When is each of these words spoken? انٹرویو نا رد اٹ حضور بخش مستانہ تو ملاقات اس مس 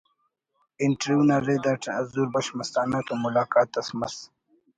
انٹرویو 0.83 1.27
نا 1.29 1.35
رد 1.47 1.65
اٹ 1.71 1.81
حضور 1.97 2.27
بخش 2.33 2.47
مستانہ 2.57 2.99
تو 3.07 3.13
ملاقات 3.25 3.69
اس 3.79 3.89
مس 3.99 4.15